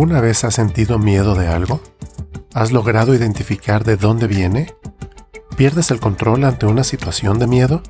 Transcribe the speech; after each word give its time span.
¿Alguna 0.00 0.22
vez 0.22 0.44
has 0.44 0.54
sentido 0.54 0.98
miedo 0.98 1.34
de 1.34 1.46
algo? 1.46 1.82
¿Has 2.54 2.72
logrado 2.72 3.14
identificar 3.14 3.84
de 3.84 3.98
dónde 3.98 4.28
viene? 4.28 4.74
¿Pierdes 5.58 5.90
el 5.90 6.00
control 6.00 6.44
ante 6.44 6.64
una 6.64 6.84
situación 6.84 7.38
de 7.38 7.46
miedo? 7.46 7.82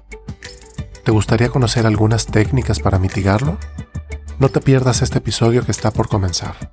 ¿Te 1.04 1.12
gustaría 1.12 1.50
conocer 1.50 1.86
algunas 1.86 2.26
técnicas 2.26 2.80
para 2.80 2.98
mitigarlo? 2.98 3.58
No 4.40 4.48
te 4.48 4.60
pierdas 4.60 5.02
este 5.02 5.18
episodio 5.18 5.64
que 5.64 5.70
está 5.70 5.92
por 5.92 6.08
comenzar. 6.08 6.72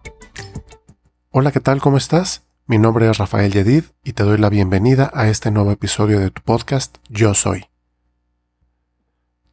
Hola, 1.30 1.52
¿qué 1.52 1.60
tal? 1.60 1.82
¿Cómo 1.82 1.98
estás? 1.98 2.41
Mi 2.66 2.80
nombre 2.80 3.08
es 3.08 3.20
Rafael 3.20 3.54
Yedid 3.54 3.84
y 4.04 4.13
te 4.13 4.24
doy 4.24 4.40
la 4.40 4.49
bienvenida 4.49 5.12
a 5.13 5.30
este 5.30 5.52
nuevo 5.52 5.70
episodio 5.70 6.20
de 6.20 6.32
tu 6.32 6.41
podcast 6.41 6.98
Yo 7.10 7.35
Soy. 7.35 7.68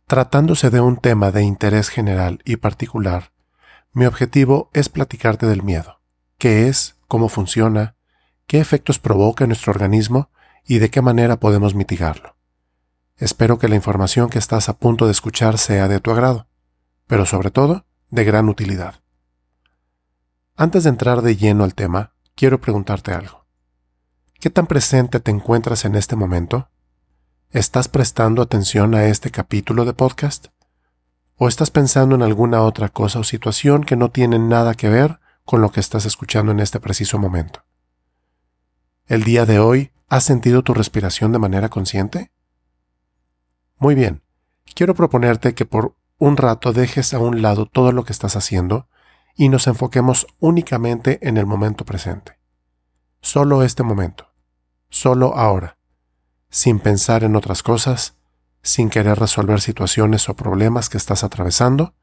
Tratándose 0.07 0.71
de 0.71 0.81
un 0.81 0.97
tema 0.97 1.31
de 1.31 1.43
interés 1.43 1.91
general 1.91 2.41
y 2.47 2.57
particular, 2.57 3.34
mi 3.95 4.07
objetivo 4.07 4.71
es 4.73 4.89
platicarte 4.89 5.47
del 5.47 5.63
miedo, 5.63 6.01
qué 6.37 6.69
es, 6.69 6.97
cómo 7.07 7.29
funciona, 7.29 7.95
qué 8.49 8.59
efectos 8.59 8.99
provoca 8.99 9.45
en 9.45 9.51
nuestro 9.51 9.71
organismo 9.71 10.31
y 10.67 10.79
de 10.79 10.91
qué 10.91 11.01
manera 11.01 11.39
podemos 11.39 11.77
mitigarlo. 11.77 12.37
Espero 13.17 13.61
que 13.61 13.69
la 13.69 13.77
información 13.77 14.29
que 14.29 14.39
estás 14.41 14.69
a 14.69 14.77
punto 14.77 15.07
de 15.07 15.13
escuchar 15.13 15.59
sea 15.59 15.87
de 15.87 16.01
tu 16.01 16.11
agrado, 16.11 16.49
pero 17.07 17.25
sobre 17.25 17.53
todo 17.53 17.87
de 18.11 18.25
gran 18.25 18.49
utilidad. 18.49 18.97
Antes 20.57 20.83
de 20.83 20.91
entrar 20.91 21.23
de 21.23 21.37
lleno 21.37 21.63
al 21.63 21.75
tema, 21.75 22.15
quiero 22.35 22.61
preguntarte 22.61 23.13
algo. 23.13 23.47
¿Qué 24.41 24.51
tan 24.51 24.67
presente 24.67 25.21
te 25.21 25.31
encuentras 25.31 25.85
en 25.85 25.95
este 25.95 26.17
momento? 26.17 26.69
¿Estás 27.51 27.87
prestando 27.87 28.43
atención 28.43 28.97
a 28.97 29.05
este 29.05 29.31
capítulo 29.31 29.85
de 29.85 29.95
podcast? 29.95 30.49
O 31.37 31.49
estás 31.49 31.71
pensando 31.71 32.15
en 32.15 32.23
alguna 32.23 32.63
otra 32.63 32.89
cosa 32.89 33.19
o 33.19 33.25
situación 33.25 33.85
que 33.85 33.97
no 33.97 34.11
tiene 34.11 34.39
nada 34.39 34.75
que 34.75 34.89
ver 34.89 35.21
con 35.45 35.61
lo 35.61 35.71
que 35.71 35.81
estás 35.81 36.07
escuchando 36.07 36.53
en 36.53 36.61
este 36.61 36.81
preciso 36.81 37.19
momento. 37.19 37.65
¿El 39.07 39.25
día 39.25 39.45
de 39.45 39.59
hoy 39.59 39.93
has 40.09 40.25
sentido 40.25 40.63
tu 40.63 40.75
respiración 40.75 41.33
de 41.33 41.39
manera 41.39 41.69
consciente? 41.69 42.33
Muy 43.79 43.95
bien, 43.95 44.23
quiero 44.75 44.95
proponerte 44.95 45.55
que 45.55 45.67
por 45.67 45.97
un 46.19 46.37
rato 46.37 46.73
dejes 46.73 47.13
a 47.13 47.19
un 47.19 47.43
lado 47.43 47.67
todo 47.67 47.93
lo 47.93 48.05
que 48.05 48.13
estás 48.13 48.37
haciendo 48.37 48.89
y 49.37 49.49
nos 49.49 49.67
enfoquemos 49.67 50.27
únicamente 50.39 51.19
en 51.27 51.37
el 51.37 51.47
momento 51.47 51.85
presente. 51.85 52.39
Solo 53.21 53.63
este 53.63 53.83
momento, 53.83 54.29
solo 54.89 55.37
ahora, 55.37 55.79
sin 56.49 56.79
pensar 56.79 57.25
en 57.25 57.35
otras 57.35 57.63
cosas, 57.63 58.17
sin 58.65 58.89
querer 58.89 59.19
resolver 59.19 59.61
situaciones 59.61 60.29
o 60.29 60.35
problemas 60.35 60.89
que 60.89 60.97
estás 60.97 61.23
atravesando, 61.23 61.95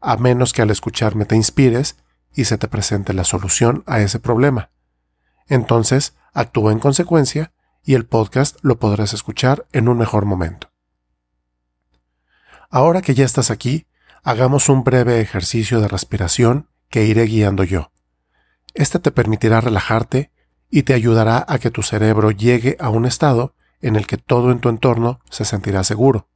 a 0.00 0.16
menos 0.16 0.54
que 0.54 0.62
al 0.62 0.70
escucharme 0.70 1.26
te 1.26 1.36
inspires 1.36 1.96
y 2.32 2.44
se 2.44 2.56
te 2.56 2.68
presente 2.68 3.12
la 3.12 3.24
solución 3.24 3.82
a 3.86 4.00
ese 4.00 4.20
problema. 4.20 4.70
Entonces, 5.48 6.14
actúa 6.32 6.70
en 6.72 6.78
consecuencia 6.78 7.52
y 7.84 7.94
el 7.94 8.06
podcast 8.06 8.56
lo 8.62 8.78
podrás 8.78 9.12
escuchar 9.12 9.66
en 9.72 9.88
un 9.88 9.98
mejor 9.98 10.26
momento. 10.26 10.70
Ahora 12.70 13.02
que 13.02 13.14
ya 13.14 13.24
estás 13.24 13.50
aquí, 13.50 13.86
hagamos 14.22 14.68
un 14.68 14.84
breve 14.84 15.20
ejercicio 15.20 15.80
de 15.80 15.88
respiración 15.88 16.68
que 16.88 17.04
iré 17.04 17.24
guiando 17.24 17.64
yo. 17.64 17.90
Este 18.74 19.00
te 19.00 19.10
permitirá 19.10 19.60
relajarte 19.60 20.30
y 20.70 20.84
te 20.84 20.94
ayudará 20.94 21.44
a 21.48 21.58
que 21.58 21.72
tu 21.72 21.82
cerebro 21.82 22.30
llegue 22.30 22.76
a 22.78 22.90
un 22.90 23.06
estado 23.06 23.56
en 23.80 23.96
el 23.96 24.06
que 24.06 24.16
todo 24.16 24.50
en 24.50 24.60
tu 24.60 24.68
entorno 24.68 25.20
se 25.30 25.44
sentirá 25.44 25.84
seguro. 25.84 26.28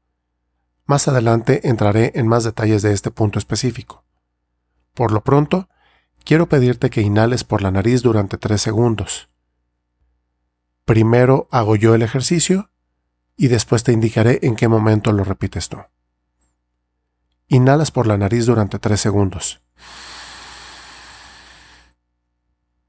Más 0.86 1.08
adelante 1.08 1.68
entraré 1.68 2.12
en 2.14 2.26
más 2.26 2.44
detalles 2.44 2.82
de 2.82 2.92
este 2.92 3.10
punto 3.10 3.38
específico. 3.38 4.04
Por 4.92 5.12
lo 5.12 5.22
pronto, 5.22 5.68
quiero 6.24 6.48
pedirte 6.48 6.90
que 6.90 7.00
inhales 7.00 7.44
por 7.44 7.62
la 7.62 7.70
nariz 7.70 8.02
durante 8.02 8.38
tres 8.38 8.62
segundos. 8.62 9.28
Primero 10.84 11.48
hago 11.50 11.76
yo 11.76 11.94
el 11.94 12.02
ejercicio 12.02 12.70
y 13.36 13.48
después 13.48 13.84
te 13.84 13.92
indicaré 13.92 14.40
en 14.42 14.56
qué 14.56 14.68
momento 14.68 15.12
lo 15.12 15.24
repites 15.24 15.68
tú. 15.68 15.78
Inhalas 17.48 17.90
por 17.90 18.06
la 18.06 18.16
nariz 18.16 18.46
durante 18.46 18.78
tres 18.78 19.00
segundos. 19.00 19.62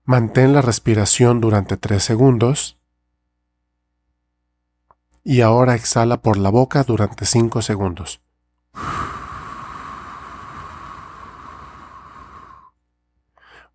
Mantén 0.03 0.53
la 0.53 0.61
respiración 0.61 1.41
durante 1.41 1.77
tres 1.77 2.03
segundos 2.03 2.77
y 5.27 5.41
ahora 5.41 5.73
exhala 5.73 6.21
por 6.21 6.37
la 6.37 6.49
boca 6.49 6.83
durante 6.83 7.25
5 7.25 7.63
segundos. 7.63 8.21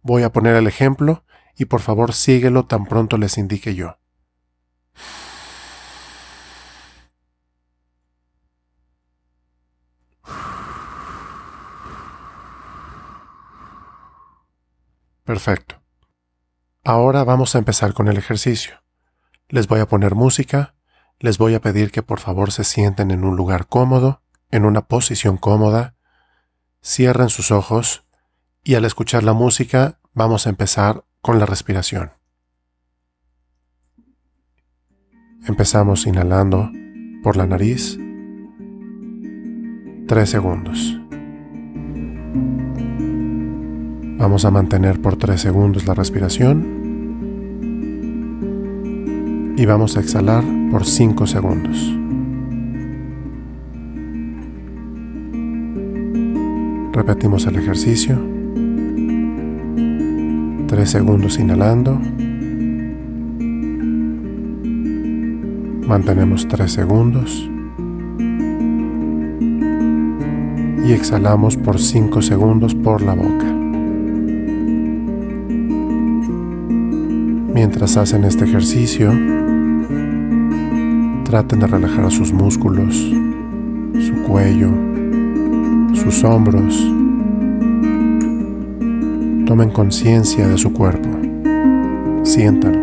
Voy 0.00 0.22
a 0.22 0.30
poner 0.30 0.54
el 0.54 0.68
ejemplo 0.68 1.24
y 1.56 1.64
por 1.64 1.80
favor 1.80 2.14
síguelo 2.14 2.66
tan 2.66 2.86
pronto 2.86 3.18
les 3.18 3.36
indique 3.36 3.74
yo. 3.74 3.98
Perfecto. 15.24 15.82
Ahora 16.84 17.24
vamos 17.24 17.56
a 17.56 17.58
empezar 17.58 17.92
con 17.92 18.06
el 18.06 18.16
ejercicio. 18.16 18.82
Les 19.48 19.66
voy 19.66 19.80
a 19.80 19.86
poner 19.86 20.14
música 20.14 20.76
les 21.20 21.36
voy 21.36 21.54
a 21.54 21.60
pedir 21.60 21.90
que 21.92 22.02
por 22.02 22.18
favor 22.18 22.50
se 22.50 22.64
sienten 22.64 23.10
en 23.10 23.24
un 23.24 23.36
lugar 23.36 23.68
cómodo, 23.68 24.22
en 24.50 24.64
una 24.64 24.80
posición 24.86 25.36
cómoda, 25.36 25.94
cierren 26.82 27.28
sus 27.28 27.50
ojos 27.50 28.04
y 28.64 28.74
al 28.74 28.86
escuchar 28.86 29.22
la 29.22 29.34
música 29.34 30.00
vamos 30.14 30.46
a 30.46 30.50
empezar 30.50 31.04
con 31.20 31.38
la 31.38 31.44
respiración. 31.44 32.12
Empezamos 35.46 36.06
inhalando 36.06 36.70
por 37.22 37.36
la 37.36 37.46
nariz. 37.46 37.98
Tres 40.08 40.30
segundos. 40.30 40.96
Vamos 44.18 44.44
a 44.44 44.50
mantener 44.50 45.00
por 45.00 45.16
tres 45.16 45.42
segundos 45.42 45.86
la 45.86 45.94
respiración 45.94 46.79
y 49.60 49.66
vamos 49.66 49.94
a 49.98 50.00
exhalar 50.00 50.42
por 50.70 50.86
5 50.86 51.26
segundos. 51.26 51.94
Repetimos 56.94 57.46
el 57.46 57.56
ejercicio. 57.56 58.18
3 60.66 60.90
segundos 60.90 61.38
inhalando. 61.38 62.00
Mantenemos 65.86 66.48
3 66.48 66.72
segundos. 66.72 67.50
Y 70.86 70.92
exhalamos 70.92 71.58
por 71.58 71.78
5 71.78 72.22
segundos 72.22 72.74
por 72.74 73.02
la 73.02 73.12
boca. 73.12 73.44
Mientras 77.52 77.98
hacen 77.98 78.24
este 78.24 78.46
ejercicio, 78.46 79.12
traten 81.30 81.60
de 81.60 81.68
relajar 81.68 82.10
sus 82.10 82.32
músculos, 82.32 82.96
su 82.96 84.22
cuello, 84.26 84.68
sus 85.94 86.24
hombros. 86.24 86.76
Tomen 89.46 89.70
conciencia 89.70 90.48
de 90.48 90.58
su 90.58 90.72
cuerpo. 90.72 91.08
Siéntanlo. 92.24 92.80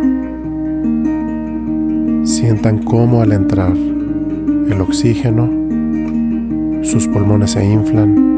Sientan 2.25 2.83
cómo 2.83 3.21
al 3.21 3.33
entrar 3.33 3.75
el 3.75 4.79
oxígeno, 4.79 5.49
sus 6.83 7.05
pulmones 7.05 7.51
se 7.51 7.65
inflan, 7.65 8.37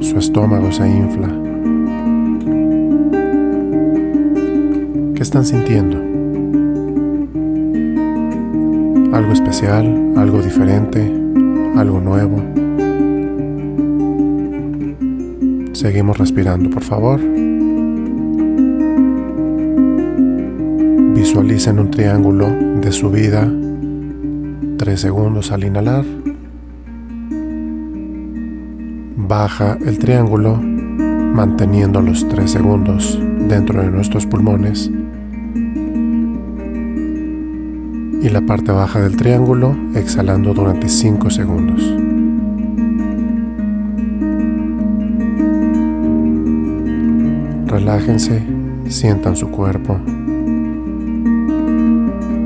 su 0.00 0.18
estómago 0.18 0.72
se 0.72 0.88
infla 0.88 1.28
¿Qué 5.14 5.22
están 5.22 5.44
sintiendo? 5.44 6.05
¿Algo 9.16 9.32
especial? 9.32 10.12
¿Algo 10.18 10.42
diferente? 10.42 11.00
¿Algo 11.74 12.02
nuevo? 12.02 12.36
Seguimos 15.72 16.18
respirando, 16.18 16.68
por 16.68 16.82
favor. 16.82 17.18
Visualicen 21.14 21.78
un 21.78 21.90
triángulo 21.90 22.46
de 22.82 22.92
subida. 22.92 23.50
Tres 24.76 25.00
segundos 25.00 25.50
al 25.50 25.64
inhalar. 25.64 26.04
Baja 29.16 29.78
el 29.82 29.98
triángulo 29.98 30.56
manteniendo 30.56 32.02
los 32.02 32.28
tres 32.28 32.50
segundos 32.50 33.18
dentro 33.48 33.80
de 33.80 33.90
nuestros 33.90 34.26
pulmones 34.26 34.90
y 38.22 38.28
la 38.28 38.40
parte 38.40 38.72
baja 38.72 39.00
del 39.00 39.16
triángulo 39.16 39.76
exhalando 39.94 40.54
durante 40.54 40.88
5 40.88 41.30
segundos. 41.30 41.82
Relájense, 47.66 48.42
sientan 48.88 49.36
su 49.36 49.50
cuerpo. 49.50 50.00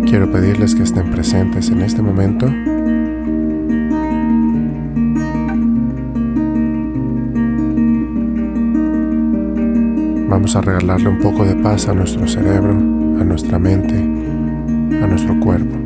Quiero 0.07 0.31
pedirles 0.33 0.75
que 0.75 0.83
estén 0.83 1.11
presentes 1.11 1.71
en 1.71 1.83
este 1.83 2.03
momento. 2.03 2.47
Vamos 10.29 10.57
a 10.57 10.61
regalarle 10.61 11.09
un 11.09 11.19
poco 11.19 11.45
de 11.45 11.55
paz 11.57 11.89
a 11.89 11.95
nuestro 11.95 12.27
cerebro, 12.27 12.73
a 12.73 13.25
nuestra 13.25 13.59
mente, 13.59 14.20
a 15.03 15.07
nuestro 15.07 15.39
cuerpo. 15.41 15.77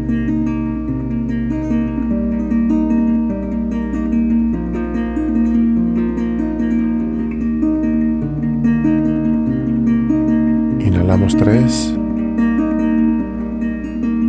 Inhalamos 10.81 11.37
tres. 11.37 11.95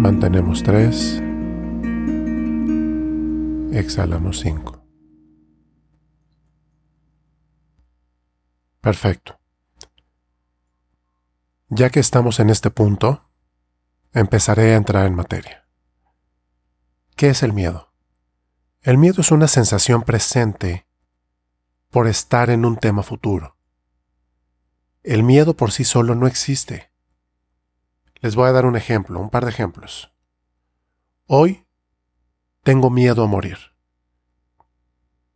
Mantenemos 0.06 0.62
tres. 0.64 1.22
Exhalamos 3.72 4.40
cinco. 4.40 4.84
Perfecto. 8.82 9.40
Ya 11.70 11.90
que 11.90 12.00
estamos 12.00 12.40
en 12.40 12.52
este 12.52 12.70
punto, 12.70 13.25
empezaré 14.16 14.74
a 14.74 14.78
entrar 14.78 15.06
en 15.06 15.14
materia. 15.14 15.68
¿Qué 17.16 17.30
es 17.30 17.44
el 17.44 17.54
miedo? 17.54 17.94
El 18.82 18.98
miedo 18.98 19.22
es 19.22 19.32
una 19.32 19.48
sensación 19.48 20.04
presente 20.04 20.88
por 21.90 22.08
estar 22.08 22.50
en 22.50 22.66
un 22.66 22.78
tema 22.78 23.04
futuro. 23.04 23.58
El 25.04 25.24
miedo 25.24 25.56
por 25.56 25.72
sí 25.72 25.84
solo 25.84 26.16
no 26.16 26.28
existe. 26.28 26.92
Les 28.22 28.36
voy 28.36 28.48
a 28.50 28.54
dar 28.54 28.66
un 28.66 28.76
ejemplo, 28.76 29.20
un 29.20 29.30
par 29.30 29.44
de 29.44 29.52
ejemplos. 29.52 30.14
Hoy 31.28 31.66
tengo 32.64 32.90
miedo 32.90 33.24
a 33.24 33.28
morir. 33.28 33.58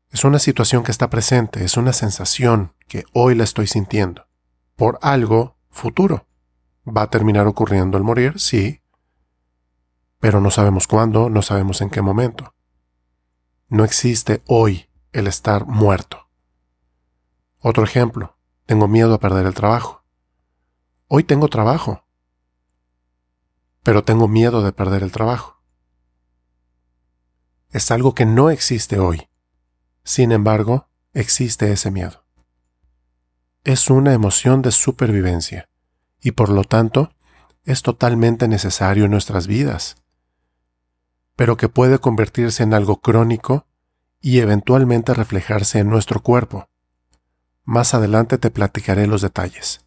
Es 0.10 0.24
una 0.24 0.40
situación 0.40 0.84
que 0.84 0.92
está 0.92 1.10
presente, 1.10 1.64
es 1.64 1.76
una 1.76 1.94
sensación 1.94 2.74
que 2.88 3.04
hoy 3.14 3.36
la 3.36 3.44
estoy 3.44 3.68
sintiendo, 3.68 4.28
por 4.76 4.98
algo 5.02 5.58
futuro. 5.70 6.29
¿Va 6.96 7.04
a 7.04 7.10
terminar 7.10 7.48
ocurriendo 7.48 7.98
el 7.98 8.04
morir? 8.04 8.40
Sí. 8.40 8.82
Pero 10.20 10.42
no 10.42 10.52
sabemos 10.52 10.88
cuándo, 10.88 11.30
no 11.30 11.42
sabemos 11.42 11.82
en 11.82 11.90
qué 11.90 12.02
momento. 12.02 12.54
No 13.68 13.84
existe 13.84 14.44
hoy 14.48 14.90
el 15.12 15.28
estar 15.28 15.66
muerto. 15.66 16.30
Otro 17.60 17.84
ejemplo, 17.84 18.38
tengo 18.66 18.88
miedo 18.88 19.14
a 19.14 19.20
perder 19.20 19.46
el 19.46 19.54
trabajo. 19.54 20.04
Hoy 21.08 21.24
tengo 21.24 21.48
trabajo, 21.48 22.06
pero 23.84 24.04
tengo 24.04 24.28
miedo 24.28 24.62
de 24.62 24.72
perder 24.72 25.04
el 25.04 25.12
trabajo. 25.12 25.62
Es 27.72 27.92
algo 27.92 28.16
que 28.16 28.26
no 28.26 28.50
existe 28.50 29.00
hoy. 29.00 29.30
Sin 30.04 30.32
embargo, 30.32 30.90
existe 31.14 31.72
ese 31.72 31.92
miedo 31.92 32.24
es 33.64 33.90
una 33.90 34.14
emoción 34.14 34.62
de 34.62 34.72
supervivencia 34.72 35.69
y 36.22 36.32
por 36.32 36.50
lo 36.50 36.64
tanto 36.64 37.12
es 37.64 37.82
totalmente 37.82 38.48
necesario 38.48 39.06
en 39.06 39.12
nuestras 39.12 39.48
vidas, 39.48 39.98
pero 41.36 41.58
que 41.58 41.70
puede 41.70 42.00
convertirse 42.00 42.64
en 42.64 42.74
algo 42.74 43.00
crónico 43.00 43.68
y 44.22 44.40
eventualmente 44.40 45.14
reflejarse 45.14 45.80
en 45.80 45.90
nuestro 45.90 46.22
cuerpo. 46.22 46.70
Más 47.64 47.94
adelante 47.94 48.38
te 48.38 48.52
platicaré 48.52 49.08
los 49.08 49.22
detalles. 49.22 49.86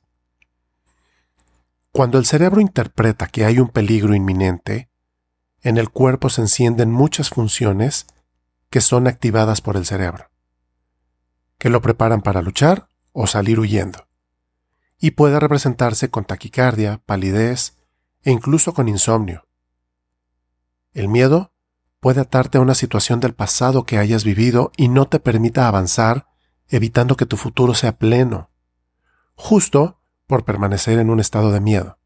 Cuando 1.90 2.18
el 2.18 2.24
cerebro 2.24 2.60
interpreta 2.60 3.26
que 3.26 3.44
hay 3.44 3.58
un 3.58 3.68
peligro 3.68 4.14
inminente, 4.14 4.88
en 5.60 5.76
el 5.76 5.90
cuerpo 5.90 6.30
se 6.30 6.40
encienden 6.40 6.90
muchas 6.90 7.28
funciones 7.28 8.06
que 8.70 8.80
son 8.80 9.06
activadas 9.06 9.60
por 9.60 9.76
el 9.76 9.84
cerebro, 9.84 10.30
que 11.58 11.68
lo 11.68 11.82
preparan 11.82 12.22
para 12.22 12.40
luchar 12.40 12.88
o 13.12 13.26
salir 13.26 13.60
huyendo, 13.60 14.08
y 15.02 15.10
puede 15.10 15.40
representarse 15.40 16.10
con 16.10 16.24
taquicardia, 16.24 17.02
palidez 17.04 17.76
e 18.22 18.30
incluso 18.30 18.72
con 18.72 18.88
insomnio. 18.88 19.48
El 20.92 21.08
miedo 21.08 21.52
puede 21.98 22.20
atarte 22.20 22.58
a 22.58 22.60
una 22.60 22.76
situación 22.76 23.18
del 23.18 23.34
pasado 23.34 23.84
que 23.84 23.98
hayas 23.98 24.22
vivido 24.22 24.70
y 24.76 24.88
no 24.88 25.06
te 25.06 25.18
permita 25.18 25.66
avanzar, 25.66 26.28
evitando 26.68 27.16
que 27.16 27.26
tu 27.26 27.36
futuro 27.36 27.74
sea 27.74 27.98
pleno, 27.98 28.50
justo 29.34 30.00
por 30.28 30.44
permanecer 30.44 31.00
en 31.00 31.10
un 31.10 31.18
estado 31.18 31.50
de 31.50 31.60
miedo. 31.60 31.98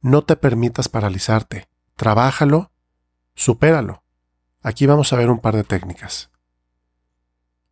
No 0.00 0.24
te 0.24 0.36
permitas 0.36 0.88
paralizarte, 0.88 1.68
trabájalo, 1.94 2.72
supéralo. 3.34 4.02
Aquí 4.62 4.86
vamos 4.86 5.12
a 5.12 5.16
ver 5.16 5.28
un 5.28 5.40
par 5.40 5.54
de 5.54 5.64
técnicas. 5.64 6.30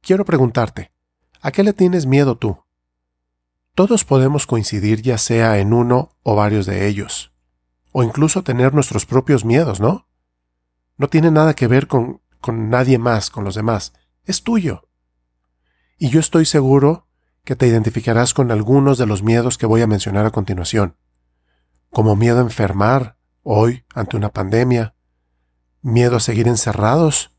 Quiero 0.02 0.26
preguntarte, 0.26 0.92
¿A 1.40 1.52
qué 1.52 1.62
le 1.62 1.72
tienes 1.72 2.04
miedo 2.04 2.36
tú? 2.36 2.65
Todos 3.76 4.04
podemos 4.04 4.46
coincidir 4.46 5.02
ya 5.02 5.18
sea 5.18 5.58
en 5.58 5.72
uno 5.72 6.10
o 6.22 6.34
varios 6.34 6.64
de 6.64 6.88
ellos, 6.88 7.32
o 7.92 8.02
incluso 8.02 8.42
tener 8.42 8.72
nuestros 8.74 9.04
propios 9.06 9.44
miedos, 9.44 9.80
¿no? 9.80 10.08
No 10.96 11.08
tiene 11.08 11.30
nada 11.30 11.54
que 11.54 11.68
ver 11.68 11.86
con, 11.86 12.20
con 12.40 12.70
nadie 12.70 12.98
más, 12.98 13.30
con 13.30 13.44
los 13.44 13.54
demás, 13.54 13.92
es 14.24 14.42
tuyo. 14.42 14.88
Y 15.98 16.08
yo 16.08 16.20
estoy 16.20 16.46
seguro 16.46 17.06
que 17.44 17.54
te 17.54 17.68
identificarás 17.68 18.34
con 18.34 18.50
algunos 18.50 18.98
de 18.98 19.06
los 19.06 19.22
miedos 19.22 19.58
que 19.58 19.66
voy 19.66 19.82
a 19.82 19.86
mencionar 19.86 20.26
a 20.26 20.30
continuación, 20.32 20.96
como 21.90 22.16
miedo 22.16 22.38
a 22.38 22.42
enfermar 22.42 23.18
hoy 23.42 23.84
ante 23.94 24.16
una 24.16 24.30
pandemia, 24.32 24.96
miedo 25.82 26.16
a 26.16 26.20
seguir 26.20 26.48
encerrados, 26.48 27.30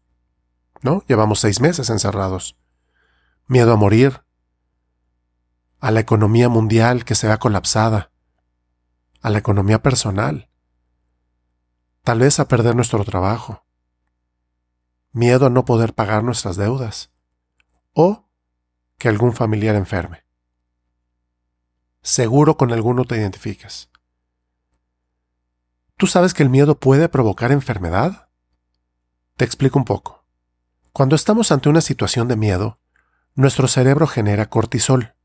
¿no? 0.81 1.03
Llevamos 1.07 1.39
seis 1.39 1.59
meses 1.59 1.89
encerrados 1.89 2.55
miedo 3.47 3.73
a 3.73 3.77
morir, 3.77 4.21
a 5.79 5.91
la 5.91 5.99
economía 5.99 6.49
mundial 6.49 7.05
que 7.05 7.15
se 7.15 7.27
vea 7.27 7.37
colapsada, 7.37 8.11
a 9.21 9.29
la 9.29 9.37
economía 9.37 9.81
personal, 9.81 10.49
tal 12.03 12.19
vez 12.19 12.39
a 12.39 12.47
perder 12.47 12.75
nuestro 12.75 13.03
trabajo, 13.03 13.65
miedo 15.11 15.47
a 15.47 15.49
no 15.49 15.65
poder 15.65 15.93
pagar 15.93 16.23
nuestras 16.23 16.55
deudas, 16.55 17.11
o 17.93 18.27
que 18.97 19.09
algún 19.09 19.33
familiar 19.33 19.75
enferme. 19.75 20.23
Seguro 22.01 22.57
con 22.57 22.71
alguno 22.71 23.05
te 23.05 23.17
identificas. 23.17 23.89
¿Tú 25.97 26.07
sabes 26.07 26.33
que 26.33 26.43
el 26.43 26.49
miedo 26.49 26.79
puede 26.79 27.09
provocar 27.09 27.51
enfermedad? 27.51 28.29
Te 29.35 29.45
explico 29.45 29.77
un 29.79 29.85
poco. 29.85 30.23
Cuando 30.93 31.15
estamos 31.15 31.51
ante 31.51 31.69
una 31.69 31.81
situación 31.81 32.27
de 32.27 32.35
miedo, 32.35 32.79
nuestro 33.35 33.67
cerebro 33.67 34.07
genera 34.07 34.49
cortisol. 34.49 35.16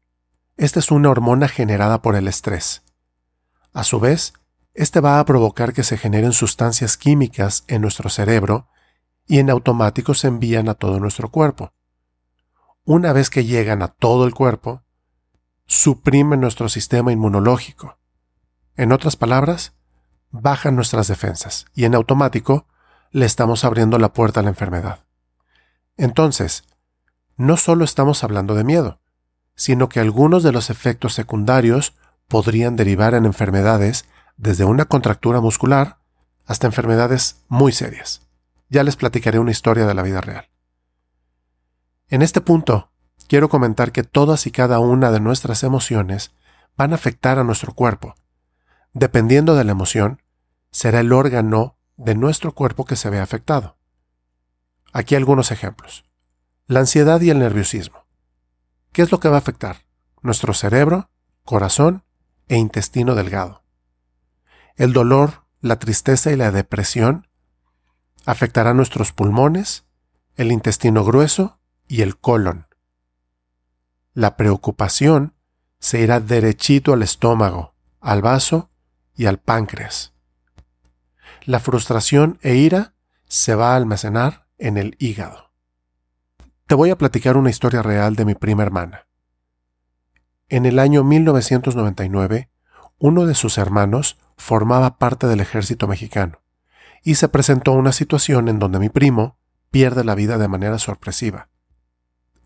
Esta 0.57 0.81
es 0.81 0.91
una 0.91 1.11
hormona 1.11 1.49
generada 1.49 2.03
por 2.03 2.15
el 2.15 2.29
estrés. 2.29 2.83
A 3.73 3.85
su 3.85 4.01
vez, 4.01 4.35
este 4.75 5.01
va 5.01 5.19
a 5.19 5.25
provocar 5.25 5.73
que 5.73 5.83
se 5.83 5.97
generen 5.97 6.33
sustancias 6.33 6.97
químicas 6.97 7.65
en 7.69 7.83
nuestro 7.83 8.11
cerebro 8.11 8.69
y 9.27 9.39
en 9.39 9.51
automático 9.51 10.15
se 10.15 10.29
envían 10.29 10.69
a 10.69 10.75
todo 10.75 11.01
nuestro 11.01 11.31
cuerpo. 11.31 11.73
Una 12.85 13.13
vez 13.13 13.31
que 13.31 13.45
llegan 13.45 13.83
a 13.83 13.89
todo 13.89 14.27
el 14.27 14.35
cuerpo, 14.35 14.83
suprimen 15.67 16.41
nuestro 16.41 16.69
sistema 16.69 17.13
inmunológico. 17.13 17.99
En 18.77 18.93
otras 18.93 19.17
palabras, 19.17 19.75
bajan 20.31 20.75
nuestras 20.75 21.09
defensas 21.09 21.67
y 21.75 21.85
en 21.85 21.95
automático 21.95 22.67
le 23.11 23.27
estamos 23.27 23.65
abriendo 23.65 23.99
la 23.99 24.13
puerta 24.13 24.41
a 24.41 24.43
la 24.43 24.49
enfermedad. 24.49 25.05
Entonces, 25.97 26.65
no 27.37 27.57
solo 27.57 27.85
estamos 27.85 28.25
hablando 28.25 28.55
de 28.55 28.65
miedo, 28.65 29.02
sino 29.55 29.89
que 29.89 30.01
algunos 30.01 30.43
de 30.43 30.53
los 30.53 30.71
efectos 30.71 31.15
secundarios 31.15 31.95
podrían 32.29 32.77
derivar 32.77 33.15
en 33.15 33.27
enfermedades 33.27 34.07
desde 34.37 34.65
una 34.65 34.87
contractura 34.87 35.41
muscular 35.41 35.99
hasta 36.47 36.67
enfermedades 36.67 37.43
muy 37.49 37.73
serias. 37.73 38.23
Ya 38.69 38.83
les 38.83 38.97
platicaré 38.97 39.39
una 39.39 39.51
historia 39.51 39.87
de 39.87 39.95
la 39.95 40.03
vida 40.03 40.21
real. 40.21 40.49
En 42.09 42.23
este 42.23 42.41
punto, 42.41 42.91
quiero 43.29 43.49
comentar 43.49 43.93
que 43.93 44.03
todas 44.03 44.47
y 44.47 44.51
cada 44.51 44.79
una 44.79 45.11
de 45.11 45.21
nuestras 45.21 45.63
emociones 45.63 46.33
van 46.77 46.93
a 46.93 46.97
afectar 46.97 47.39
a 47.39 47.45
nuestro 47.45 47.75
cuerpo. 47.75 48.15
Dependiendo 48.93 49.55
de 49.55 49.65
la 49.65 49.73
emoción, 49.73 50.23
será 50.71 51.01
el 51.01 51.13
órgano 51.13 51.77
de 51.97 52.15
nuestro 52.15 52.53
cuerpo 52.55 52.85
que 52.85 52.97
se 52.97 53.11
ve 53.11 53.21
afectado. 53.21 53.77
Aquí 54.93 55.15
algunos 55.15 55.51
ejemplos. 55.51 56.05
La 56.67 56.81
ansiedad 56.81 57.21
y 57.21 57.31
el 57.31 57.39
nerviosismo. 57.39 58.02
¿Qué 58.93 59.01
es 59.01 59.11
lo 59.11 59.21
que 59.21 59.29
va 59.29 59.37
a 59.37 59.39
afectar? 59.39 59.87
Nuestro 60.21 60.53
cerebro, 60.53 61.11
corazón 61.45 62.05
e 62.49 62.57
intestino 62.57 63.15
delgado. 63.15 63.63
El 64.77 64.93
dolor, 64.93 65.47
la 65.61 65.79
tristeza 65.79 66.31
y 66.31 66.37
la 66.37 66.51
depresión 66.51 67.27
afectarán 68.27 68.77
nuestros 68.77 69.13
pulmones, 69.13 69.85
el 70.37 70.53
intestino 70.53 71.05
grueso 71.05 71.59
y 71.89 72.03
el 72.03 72.19
colon. 72.19 72.67
La 74.13 74.37
preocupación 74.37 75.35
se 75.79 76.01
irá 76.01 76.21
derechito 76.21 76.93
al 76.93 77.03
estómago, 77.03 77.75
al 78.01 78.21
vaso 78.21 78.71
y 79.17 79.25
al 79.25 79.39
páncreas. 79.39 80.13
La 81.45 81.61
frustración 81.61 82.39
e 82.43 82.57
ira 82.57 82.95
se 83.27 83.55
va 83.55 83.73
a 83.73 83.77
almacenar 83.77 84.47
en 84.59 84.77
el 84.77 84.97
hígado. 84.99 85.52
Te 86.73 86.77
voy 86.77 86.89
a 86.89 86.97
platicar 86.97 87.37
una 87.37 87.51
historia 87.51 87.83
real 87.83 88.17
de 88.17 88.25
mi 88.25 88.35
prima 88.35 88.63
hermana. 88.63 89.07
En 90.49 90.65
el 90.65 90.79
año 90.79 91.05
1999, 91.05 92.49
uno 92.97 93.27
de 93.27 93.35
sus 93.35 93.59
hermanos 93.59 94.17
formaba 94.39 94.97
parte 94.97 95.27
del 95.27 95.41
ejército 95.41 95.87
mexicano 95.87 96.41
y 97.03 97.17
se 97.17 97.29
presentó 97.29 97.73
una 97.73 97.93
situación 97.93 98.49
en 98.49 98.59
donde 98.59 98.79
mi 98.79 98.89
primo 98.89 99.37
pierde 99.71 100.03
la 100.03 100.15
vida 100.15 100.39
de 100.39 100.49
manera 100.49 100.79
sorpresiva. 100.79 101.51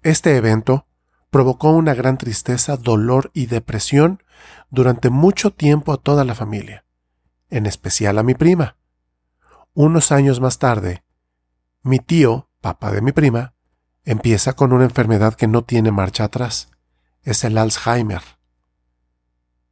Este 0.02 0.36
evento 0.36 0.88
provocó 1.30 1.70
una 1.70 1.94
gran 1.94 2.18
tristeza, 2.18 2.76
dolor 2.76 3.30
y 3.32 3.46
depresión 3.46 4.24
durante 4.70 5.08
mucho 5.08 5.52
tiempo 5.52 5.92
a 5.92 5.98
toda 5.98 6.24
la 6.24 6.34
familia, 6.34 6.84
en 7.48 7.64
especial 7.64 8.18
a 8.18 8.24
mi 8.24 8.34
prima. 8.34 8.76
Unos 9.72 10.10
años 10.10 10.40
más 10.40 10.58
tarde, 10.58 11.04
mi 11.84 12.00
tío, 12.00 12.50
papá 12.60 12.90
de 12.90 13.02
mi 13.02 13.12
prima, 13.12 13.52
empieza 14.06 14.54
con 14.54 14.72
una 14.72 14.84
enfermedad 14.84 15.34
que 15.34 15.48
no 15.48 15.64
tiene 15.64 15.90
marcha 15.90 16.24
atrás. 16.24 16.70
Es 17.22 17.44
el 17.44 17.58
Alzheimer. 17.58 18.22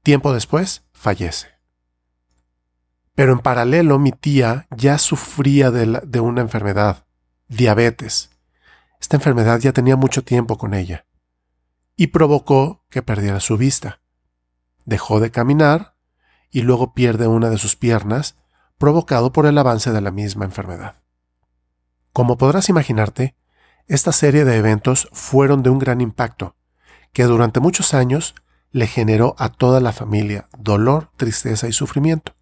Tiempo 0.03 0.35
después, 0.35 0.85
fallece. 0.93 1.49
Pero 3.15 3.33
en 3.33 3.39
paralelo 3.39 3.99
mi 3.99 4.11
tía 4.11 4.67
ya 4.77 4.99
sufría 4.99 5.71
de, 5.71 6.21
una 6.21 6.41
enfermedad, 6.41 7.07
diabetes. 7.49 8.31
Esta 9.01 9.17
enfermedad 9.17 9.61
ya 9.61 9.73
tenía 9.73 9.97
mucho 9.97 10.25
tiempo 10.25 10.59
con 10.59 10.75
ella 10.75 11.07
y 11.97 12.09
provocó 12.09 12.85
que 12.91 13.03
perdiera 13.03 13.39
su 13.39 13.57
vista. 13.57 14.01
Dejó 14.85 15.21
de 15.21 15.31
caminar 15.31 15.95
y 16.51 16.63
luego 16.63 16.93
pierde 16.93 17.29
una 17.29 17.51
de 17.51 17.59
sus 17.59 17.77
piernas, 17.77 18.37
provocado 18.79 19.33
por 19.33 19.47
el 19.47 19.57
avance 19.59 19.93
de 19.93 20.01
la 20.01 20.11
misma 20.11 20.45
enfermedad. 20.45 20.97
Como 22.13 22.37
podrás 22.37 22.69
imaginarte, 22.69 23.37
esta 23.87 24.13
serie 24.13 24.45
de 24.45 24.57
eventos 24.57 25.09
fueron 25.13 25.63
de 25.63 25.71
un 25.71 25.79
gran 25.79 26.01
impacto, 26.01 26.57
que 27.13 27.25
durante 27.25 27.61
muchos 27.61 27.95
años 27.95 28.35
le 28.71 28.87
generó 28.87 29.35
a 29.39 29.51
toda 29.51 29.81
la 29.81 29.93
familia 29.93 30.49
dolor, 30.59 31.11
tristeza 31.17 31.69
y 31.69 31.73
sufrimiento 31.73 32.35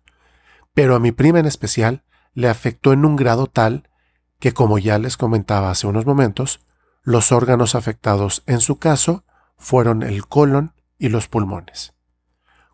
pero 0.75 0.95
a 0.95 1.01
mi 1.01 1.13
prima 1.13 1.39
en 1.39 1.47
especial 1.47 2.03
le 2.35 2.49
afectó 2.49 2.93
en 2.93 3.05
un 3.05 3.17
grado 3.17 3.47
tal 3.47 3.89
que, 4.39 4.53
como 4.53 4.79
ya 4.79 4.99
les 4.99 5.17
comentaba 5.17 5.71
hace 5.71 5.87
unos 5.87 6.07
momentos, 6.07 6.61
los 7.03 7.33
órganos 7.33 7.75
afectados 7.75 8.43
en 8.47 8.61
su 8.61 8.79
caso 8.79 9.25
fueron 9.57 10.03
el 10.03 10.27
colon 10.27 10.75
y 10.99 11.09
los 11.09 11.29
pulmones. 11.29 11.95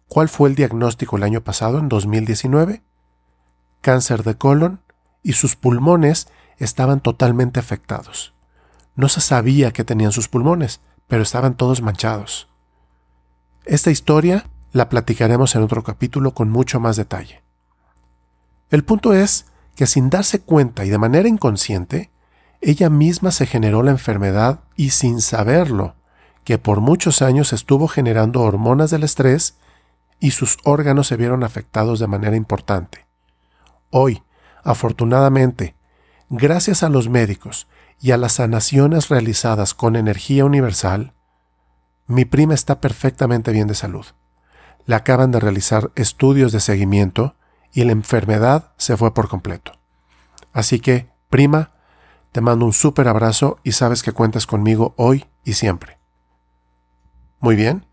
¿Cuál 0.07 0.29
fue 0.29 0.49
el 0.49 0.55
diagnóstico 0.55 1.17
el 1.17 1.23
año 1.23 1.43
pasado, 1.43 1.79
en 1.79 1.89
2019? 1.89 2.83
Cáncer 3.83 4.23
de 4.23 4.37
colon 4.37 4.81
y 5.23 5.35
sus 5.35 5.57
pulmones 5.57 6.29
estaban 6.57 7.01
totalmente 7.01 7.61
afectados. 7.61 8.35
No 8.99 9.09
se 9.09 9.21
sabía 9.21 9.71
que 9.71 9.85
tenían 9.85 10.11
sus 10.11 10.26
pulmones, 10.26 10.81
pero 11.07 11.23
estaban 11.23 11.57
todos 11.57 11.83
manchados. 11.83 12.49
Esta 13.64 13.93
historia 13.93 14.50
la 14.73 14.88
platicaremos 14.88 15.55
en 15.55 15.62
otro 15.62 15.85
capítulo 15.85 16.35
con 16.35 16.50
mucho 16.50 16.81
más 16.81 16.97
detalle. 16.97 17.45
El 18.71 18.83
punto 18.83 19.14
es 19.14 19.47
que 19.76 19.87
sin 19.87 20.11
darse 20.11 20.40
cuenta 20.40 20.85
y 20.85 20.88
de 20.88 20.99
manera 20.99 21.28
inconsciente, 21.28 22.11
ella 22.61 22.90
misma 22.90 23.31
se 23.31 23.47
generó 23.47 23.85
la 23.85 23.93
enfermedad 23.93 24.64
y 24.75 24.90
sin 24.90 25.21
saberlo, 25.21 25.95
que 26.43 26.59
por 26.59 26.81
muchos 26.81 27.23
años 27.23 27.52
estuvo 27.52 27.87
generando 27.87 28.40
hormonas 28.40 28.90
del 28.90 29.05
estrés 29.05 29.59
y 30.19 30.33
sus 30.33 30.59
órganos 30.64 31.07
se 31.07 31.17
vieron 31.17 31.45
afectados 31.45 32.00
de 32.00 32.09
manera 32.09 32.35
importante. 32.35 33.07
Hoy, 33.90 34.25
afortunadamente, 34.64 35.76
gracias 36.31 36.83
a 36.83 36.88
los 36.88 37.09
médicos 37.09 37.69
y 38.00 38.12
a 38.12 38.17
las 38.17 38.35
sanaciones 38.35 39.09
realizadas 39.09 39.75
con 39.75 39.97
energía 39.97 40.45
universal, 40.45 41.14
mi 42.07 42.25
prima 42.25 42.55
está 42.55 42.81
perfectamente 42.81 43.52
bien 43.52 43.69
de 43.69 43.75
salud. 43.75 44.07
Le 44.87 44.95
acaban 44.95 45.31
de 45.31 45.40
realizar 45.40 45.90
estudios 45.95 46.52
de 46.52 46.61
seguimiento 46.61 47.35
y 47.73 47.85
la 47.85 47.93
enfermedad 47.93 48.73
se 48.76 48.97
fue 48.97 49.12
por 49.12 49.28
completo. 49.28 49.73
Así 50.52 50.81
que, 50.81 51.11
prima, 51.28 51.73
te 52.33 52.40
mando 52.40 52.64
un 52.64 52.73
súper 52.73 53.09
abrazo 53.09 53.59
y 53.62 53.73
sabes 53.73 54.02
que 54.02 54.12
cuentas 54.12 54.47
conmigo 54.47 54.95
hoy 54.97 55.26
y 55.45 55.55
siempre. 55.55 55.99
Muy 57.40 57.57
bien. 57.57 57.87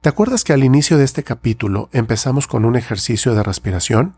¿Te 0.00 0.08
acuerdas 0.08 0.44
que 0.44 0.52
al 0.52 0.62
inicio 0.62 0.96
de 0.96 1.04
este 1.04 1.24
capítulo 1.24 1.88
empezamos 1.92 2.46
con 2.46 2.64
un 2.64 2.76
ejercicio 2.76 3.34
de 3.34 3.42
respiración? 3.42 4.16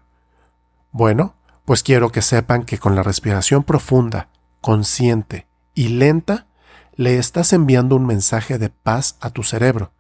Bueno, 0.92 1.34
pues 1.64 1.82
quiero 1.82 2.10
que 2.12 2.20
sepan 2.20 2.64
que 2.64 2.78
con 2.78 2.94
la 2.94 3.02
respiración 3.02 3.62
profunda, 3.62 4.28
consciente 4.60 5.46
y 5.74 5.88
lenta, 5.88 6.46
le 6.94 7.18
estás 7.18 7.52
enviando 7.52 7.96
un 7.96 8.06
mensaje 8.06 8.58
de 8.58 8.68
paz 8.70 9.16
a 9.20 9.30
tu 9.30 9.42
cerebro, 9.42 9.92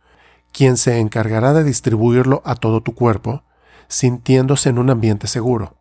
quien 0.52 0.76
se 0.76 0.98
encargará 0.98 1.52
de 1.52 1.64
distribuirlo 1.64 2.42
a 2.44 2.54
todo 2.54 2.82
tu 2.82 2.94
cuerpo 2.94 3.44
sintiéndose 3.88 4.68
en 4.68 4.78
un 4.78 4.90
ambiente 4.90 5.26
seguro. 5.26 5.76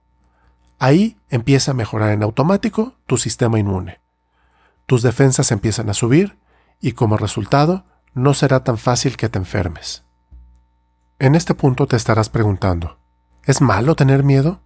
Ahí 0.79 1.17
empieza 1.29 1.71
a 1.71 1.73
mejorar 1.75 2.11
en 2.11 2.23
automático 2.23 2.95
tu 3.05 3.17
sistema 3.17 3.59
inmune. 3.59 3.99
Tus 4.85 5.01
defensas 5.01 5.51
empiezan 5.51 5.89
a 5.89 5.93
subir 5.93 6.37
y 6.79 6.93
como 6.93 7.17
resultado 7.17 7.85
no 8.13 8.33
será 8.33 8.63
tan 8.63 8.77
fácil 8.77 9.17
que 9.17 9.29
te 9.29 9.37
enfermes. 9.37 10.03
En 11.19 11.35
este 11.35 11.53
punto 11.53 11.85
te 11.85 11.97
estarás 11.97 12.29
preguntando, 12.29 12.97
¿es 13.43 13.59
malo 13.59 13.95
tener 13.95 14.23
miedo? 14.23 14.61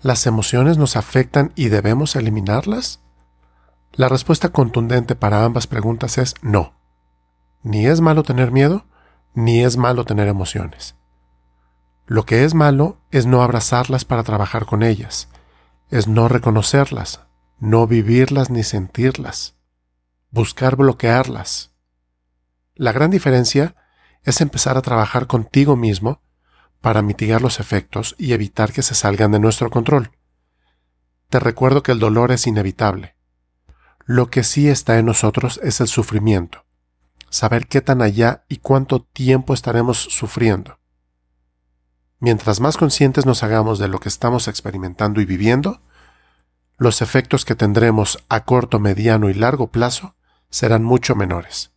¿Las 0.00 0.26
emociones 0.26 0.78
nos 0.78 0.96
afectan 0.96 1.52
y 1.54 1.68
debemos 1.68 2.16
eliminarlas? 2.16 3.01
La 3.94 4.08
respuesta 4.08 4.48
contundente 4.48 5.14
para 5.14 5.44
ambas 5.44 5.66
preguntas 5.66 6.16
es 6.16 6.34
no. 6.40 6.74
Ni 7.62 7.86
es 7.86 8.00
malo 8.00 8.22
tener 8.22 8.50
miedo, 8.50 8.86
ni 9.34 9.62
es 9.62 9.76
malo 9.76 10.06
tener 10.06 10.28
emociones. 10.28 10.96
Lo 12.06 12.24
que 12.24 12.44
es 12.44 12.54
malo 12.54 13.02
es 13.10 13.26
no 13.26 13.42
abrazarlas 13.42 14.06
para 14.06 14.22
trabajar 14.22 14.64
con 14.64 14.82
ellas, 14.82 15.28
es 15.90 16.08
no 16.08 16.28
reconocerlas, 16.28 17.20
no 17.58 17.86
vivirlas 17.86 18.48
ni 18.48 18.62
sentirlas, 18.62 19.56
buscar 20.30 20.76
bloquearlas. 20.76 21.74
La 22.74 22.92
gran 22.92 23.10
diferencia 23.10 23.76
es 24.24 24.40
empezar 24.40 24.78
a 24.78 24.82
trabajar 24.82 25.26
contigo 25.26 25.76
mismo 25.76 26.22
para 26.80 27.02
mitigar 27.02 27.42
los 27.42 27.60
efectos 27.60 28.14
y 28.18 28.32
evitar 28.32 28.72
que 28.72 28.82
se 28.82 28.94
salgan 28.94 29.32
de 29.32 29.38
nuestro 29.38 29.68
control. 29.68 30.12
Te 31.28 31.38
recuerdo 31.40 31.82
que 31.82 31.92
el 31.92 31.98
dolor 31.98 32.32
es 32.32 32.46
inevitable. 32.46 33.16
Lo 34.04 34.30
que 34.30 34.42
sí 34.42 34.68
está 34.68 34.98
en 34.98 35.06
nosotros 35.06 35.60
es 35.62 35.80
el 35.80 35.88
sufrimiento, 35.88 36.64
saber 37.30 37.68
qué 37.68 37.80
tan 37.80 38.02
allá 38.02 38.44
y 38.48 38.56
cuánto 38.58 39.02
tiempo 39.02 39.54
estaremos 39.54 39.98
sufriendo. 39.98 40.78
Mientras 42.18 42.60
más 42.60 42.76
conscientes 42.76 43.26
nos 43.26 43.42
hagamos 43.42 43.78
de 43.78 43.88
lo 43.88 44.00
que 44.00 44.08
estamos 44.08 44.48
experimentando 44.48 45.20
y 45.20 45.24
viviendo, 45.24 45.82
los 46.78 47.02
efectos 47.02 47.44
que 47.44 47.54
tendremos 47.54 48.18
a 48.28 48.44
corto, 48.44 48.80
mediano 48.80 49.30
y 49.30 49.34
largo 49.34 49.70
plazo 49.70 50.16
serán 50.50 50.82
mucho 50.82 51.14
menores. 51.14 51.72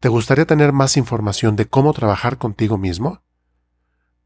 ¿Te 0.00 0.08
gustaría 0.08 0.46
tener 0.46 0.72
más 0.72 0.98
información 0.98 1.56
de 1.56 1.66
cómo 1.66 1.94
trabajar 1.94 2.36
contigo 2.36 2.76
mismo? 2.76 3.22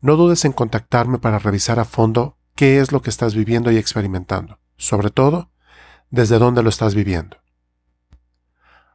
No 0.00 0.16
dudes 0.16 0.44
en 0.44 0.52
contactarme 0.52 1.18
para 1.18 1.38
revisar 1.38 1.78
a 1.78 1.84
fondo 1.84 2.36
qué 2.54 2.80
es 2.80 2.90
lo 2.90 3.00
que 3.00 3.10
estás 3.10 3.34
viviendo 3.34 3.70
y 3.70 3.76
experimentando, 3.76 4.58
sobre 4.76 5.10
todo, 5.10 5.50
desde 6.10 6.38
dónde 6.38 6.62
lo 6.62 6.68
estás 6.68 6.94
viviendo. 6.94 7.36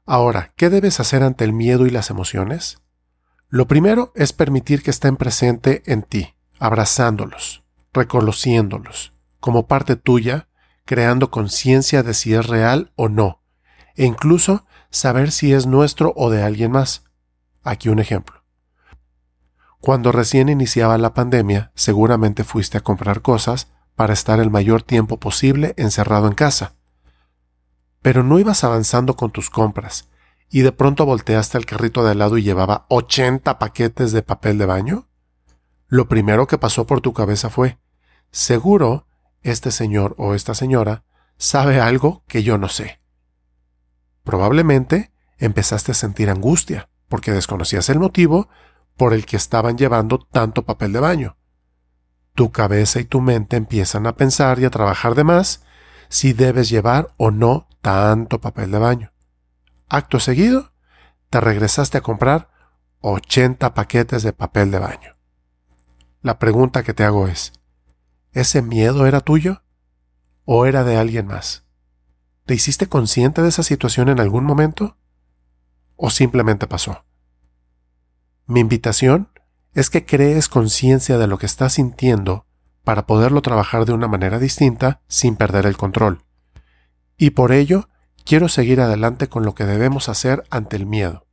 Ahora, 0.05 0.51
¿qué 0.55 0.69
debes 0.69 0.99
hacer 0.99 1.23
ante 1.23 1.45
el 1.45 1.53
miedo 1.53 1.85
y 1.85 1.89
las 1.89 2.09
emociones? 2.09 2.79
Lo 3.49 3.67
primero 3.67 4.11
es 4.15 4.33
permitir 4.33 4.83
que 4.83 4.91
estén 4.91 5.15
presente 5.15 5.83
en 5.85 6.03
ti, 6.03 6.35
abrazándolos, 6.59 7.63
reconociéndolos, 7.93 9.13
como 9.39 9.67
parte 9.67 9.95
tuya, 9.95 10.47
creando 10.85 11.31
conciencia 11.31 12.03
de 12.03 12.13
si 12.13 12.33
es 12.33 12.47
real 12.47 12.91
o 12.95 13.09
no, 13.09 13.41
e 13.95 14.05
incluso 14.05 14.65
saber 14.89 15.31
si 15.31 15.53
es 15.53 15.65
nuestro 15.65 16.13
o 16.15 16.29
de 16.29 16.43
alguien 16.43 16.71
más. 16.71 17.03
Aquí 17.63 17.89
un 17.89 17.99
ejemplo. 17.99 18.43
Cuando 19.79 20.11
recién 20.11 20.49
iniciaba 20.49 20.97
la 20.97 21.13
pandemia, 21.13 21.71
seguramente 21.75 22.43
fuiste 22.43 22.77
a 22.77 22.81
comprar 22.81 23.21
cosas 23.21 23.67
para 23.95 24.13
estar 24.13 24.39
el 24.39 24.49
mayor 24.49 24.81
tiempo 24.81 25.19
posible 25.19 25.73
encerrado 25.77 26.27
en 26.27 26.33
casa. 26.33 26.75
Pero 28.03 28.21
no 28.21 28.37
ibas 28.37 28.63
avanzando 28.63 29.15
con 29.15 29.31
tus 29.31 29.49
compras, 29.49 30.09
y 30.49 30.61
de 30.61 30.71
pronto 30.71 31.07
volteaste 31.07 31.57
al 31.57 31.65
carrito 31.65 32.03
de 32.03 32.11
al 32.11 32.19
lado 32.19 32.37
y 32.37 32.43
llevaba 32.43 32.85
80 32.89 33.57
paquetes 33.57 34.11
de 34.11 34.21
papel 34.21 34.59
de 34.59 34.67
baño? 34.67 35.07
Lo 35.87 36.07
primero 36.07 36.45
que 36.45 36.59
pasó 36.59 36.85
por 36.85 37.01
tu 37.01 37.13
cabeza 37.13 37.49
fue, 37.49 37.79
seguro 38.29 39.07
este 39.41 39.71
señor 39.71 40.13
o 40.19 40.35
esta 40.35 40.53
señora 40.53 41.03
sabe 41.37 41.81
algo 41.81 42.23
que 42.27 42.43
yo 42.43 42.59
no 42.59 42.69
sé. 42.69 42.99
Probablemente 44.23 45.11
empezaste 45.37 45.91
a 45.91 45.95
sentir 45.95 46.29
angustia, 46.29 46.89
porque 47.09 47.31
desconocías 47.31 47.89
el 47.89 47.99
motivo 47.99 48.47
por 48.95 49.13
el 49.13 49.25
que 49.25 49.37
estaban 49.37 49.77
llevando 49.77 50.19
tanto 50.19 50.63
papel 50.63 50.93
de 50.93 50.99
baño. 50.99 51.37
Tu 52.35 52.51
cabeza 52.51 52.99
y 52.99 53.05
tu 53.05 53.21
mente 53.21 53.57
empiezan 53.57 54.07
a 54.07 54.15
pensar 54.15 54.59
y 54.59 54.65
a 54.65 54.69
trabajar 54.69 55.15
de 55.15 55.23
más 55.23 55.63
si 56.09 56.33
debes 56.33 56.69
llevar 56.69 57.13
o 57.17 57.31
no 57.31 57.67
tanto 57.83 58.39
papel 58.39 58.71
de 58.71 58.79
baño. 58.79 59.11
Acto 59.89 60.21
seguido, 60.21 60.71
te 61.29 61.41
regresaste 61.41 61.97
a 61.97 62.01
comprar 62.01 62.49
80 63.01 63.73
paquetes 63.73 64.23
de 64.23 64.31
papel 64.31 64.71
de 64.71 64.79
baño. 64.79 65.17
La 66.21 66.39
pregunta 66.39 66.83
que 66.83 66.93
te 66.93 67.03
hago 67.03 67.27
es, 67.27 67.51
¿ese 68.31 68.61
miedo 68.61 69.05
era 69.05 69.19
tuyo 69.19 69.63
o 70.45 70.65
era 70.65 70.85
de 70.85 70.95
alguien 70.95 71.27
más? 71.27 71.65
¿Te 72.45 72.55
hiciste 72.55 72.87
consciente 72.87 73.41
de 73.41 73.49
esa 73.49 73.63
situación 73.63 74.07
en 74.07 74.21
algún 74.21 74.45
momento? 74.45 74.95
¿O 75.97 76.09
simplemente 76.09 76.67
pasó? 76.67 77.03
Mi 78.45 78.61
invitación 78.61 79.29
es 79.73 79.89
que 79.89 80.05
crees 80.05 80.47
conciencia 80.47 81.17
de 81.17 81.27
lo 81.27 81.37
que 81.37 81.47
estás 81.47 81.73
sintiendo 81.73 82.45
para 82.85 83.05
poderlo 83.07 83.41
trabajar 83.41 83.83
de 83.83 83.91
una 83.91 84.07
manera 84.07 84.39
distinta 84.39 85.01
sin 85.09 85.35
perder 85.35 85.65
el 85.65 85.75
control. 85.75 86.23
Y 87.17 87.31
por 87.31 87.51
ello, 87.51 87.89
quiero 88.25 88.49
seguir 88.49 88.81
adelante 88.81 89.27
con 89.27 89.43
lo 89.43 89.55
que 89.55 89.65
debemos 89.65 90.09
hacer 90.09 90.43
ante 90.49 90.75
el 90.75 90.85
miedo. 90.85 91.27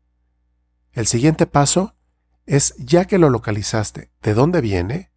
El 0.93 1.07
siguiente 1.07 1.47
paso 1.47 1.95
es, 2.47 2.75
ya 2.79 3.05
que 3.05 3.19
lo 3.19 3.31
localizaste, 3.31 4.11
¿de 4.23 4.35
dónde 4.35 4.61
viene? 4.61 5.13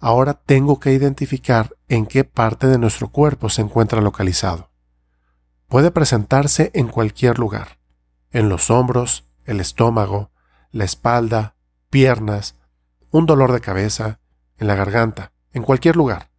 Ahora 0.00 0.34
tengo 0.34 0.80
que 0.80 0.92
identificar 0.92 1.76
en 1.88 2.06
qué 2.06 2.24
parte 2.24 2.66
de 2.66 2.78
nuestro 2.78 3.08
cuerpo 3.08 3.48
se 3.48 3.62
encuentra 3.62 4.00
localizado. 4.00 4.70
Puede 5.68 5.90
presentarse 5.90 6.70
en 6.74 6.88
cualquier 6.88 7.38
lugar, 7.38 7.78
en 8.30 8.48
los 8.48 8.70
hombros, 8.70 9.24
el 9.44 9.60
estómago, 9.60 10.30
la 10.70 10.84
espalda, 10.84 11.56
piernas, 11.90 12.56
un 13.10 13.26
dolor 13.26 13.52
de 13.52 13.60
cabeza, 13.60 14.20
en 14.58 14.66
la 14.66 14.74
garganta, 14.74 15.32
en 15.52 15.62
cualquier 15.62 15.96
lugar. 15.96 16.30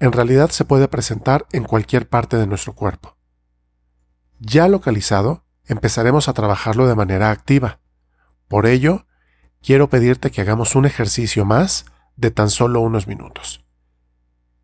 En 0.00 0.12
realidad 0.12 0.50
se 0.50 0.64
puede 0.64 0.88
presentar 0.88 1.46
en 1.52 1.64
cualquier 1.64 2.08
parte 2.08 2.36
de 2.36 2.46
nuestro 2.46 2.74
cuerpo. 2.74 3.16
Ya 4.38 4.68
localizado, 4.68 5.44
empezaremos 5.66 6.28
a 6.28 6.32
trabajarlo 6.32 6.86
de 6.86 6.94
manera 6.94 7.30
activa. 7.30 7.80
Por 8.46 8.66
ello, 8.66 9.06
quiero 9.62 9.88
pedirte 9.90 10.30
que 10.30 10.40
hagamos 10.40 10.76
un 10.76 10.86
ejercicio 10.86 11.44
más 11.44 11.86
de 12.16 12.30
tan 12.30 12.50
solo 12.50 12.80
unos 12.80 13.06
minutos. 13.06 13.64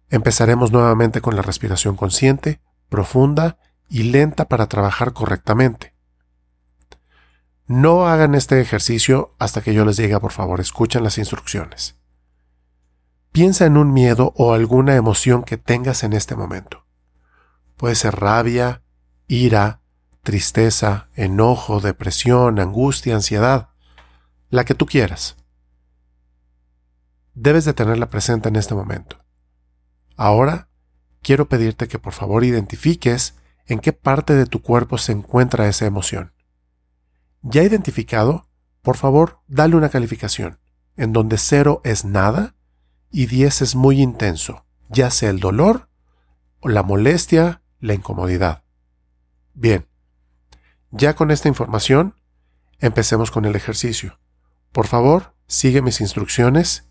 Empezaremos 0.09 0.71
nuevamente 0.71 1.21
con 1.21 1.35
la 1.35 1.43
respiración 1.43 1.97
consciente, 1.97 2.61
profunda 2.89 3.59
y 3.89 4.05
lenta 4.05 4.47
para 4.47 4.69
trabajar 4.69 5.13
correctamente. 5.13 5.95
No 7.67 8.07
hagan 8.07 8.35
este 8.35 8.61
ejercicio 8.61 9.35
hasta 9.39 9.63
que 9.63 9.75
yo 9.75 9.85
les 9.85 9.97
diga, 9.97 10.21
por 10.21 10.33
favor, 10.33 10.61
escuchen 10.61 11.03
las 11.03 11.19
instrucciones. 11.19 11.97
Piensa 13.35 13.67
en 13.67 13.77
un 13.77 13.93
miedo 13.93 14.33
o 14.37 14.53
alguna 14.53 14.95
emoción 14.95 15.43
que 15.43 15.57
tengas 15.57 16.05
en 16.05 16.13
este 16.13 16.37
momento. 16.37 16.87
Puede 17.77 17.97
ser 17.97 18.15
rabia, 18.15 18.85
ira, 19.27 19.81
tristeza, 20.23 21.09
enojo, 21.17 21.81
depresión, 21.81 22.61
angustia, 22.61 23.17
ansiedad, 23.17 23.71
la 24.51 24.65
que 24.65 24.77
tú 24.77 24.87
quieras. 24.87 25.35
Debes 27.35 27.65
de 27.65 27.73
tenerla 27.73 28.09
presente 28.09 28.51
en 28.51 28.55
este 28.55 28.77
momento. 28.77 29.25
Ahora, 30.17 30.69
quiero 31.21 31.49
pedirte 31.49 31.89
que 31.89 31.99
por 31.99 32.13
favor 32.13 32.45
identifiques 32.45 33.35
en 33.67 33.81
qué 33.81 33.93
parte 33.93 34.35
de 34.35 34.47
tu 34.47 34.63
cuerpo 34.63 34.97
se 34.97 35.11
encuentra 35.11 35.67
esa 35.67 35.87
emoción. 35.87 36.35
¿Ya 37.43 37.65
identificado? 37.65 38.47
Por 38.81 38.97
favor, 38.97 39.41
dale 39.49 39.75
una 39.75 39.89
calificación, 39.89 40.61
en 40.97 41.13
donde 41.13 41.37
0 41.37 41.81
es 41.83 42.05
nada 42.05 42.54
y 43.15 43.27
10 43.27 43.63
es 43.63 43.77
muy 43.77 44.03
intenso, 44.03 44.65
ya 44.89 45.09
sea 45.09 45.31
el 45.31 45.39
dolor, 45.39 45.89
la 46.65 46.83
molestia, 46.83 47.63
la 47.79 47.95
incomodidad. 47.95 48.65
Bien, 49.55 49.87
ya 50.91 51.15
con 51.15 51.31
esta 51.31 51.47
información, 51.47 52.17
empecemos 52.81 53.31
con 53.31 53.45
el 53.45 53.55
ejercicio. 53.55 54.19
Por 54.73 54.89
favor, 54.89 55.33
sigue 55.47 55.81
mis 55.81 56.01
instrucciones 56.01 56.89